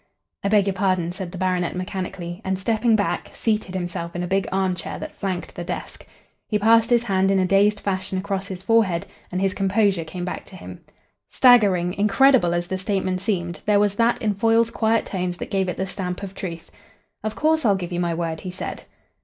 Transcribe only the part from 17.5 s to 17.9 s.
I'll